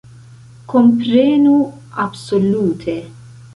[0.73, 1.53] Komprenu,
[2.07, 2.97] absolute!